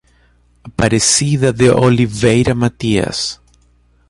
Aparecida 0.63 1.53
de 1.53 1.69
Oliveira 1.69 2.55
Matias 2.55 3.39